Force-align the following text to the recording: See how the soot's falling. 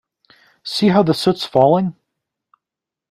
See 0.63 0.87
how 0.87 1.03
the 1.03 1.13
soot's 1.13 1.45
falling. 1.45 1.95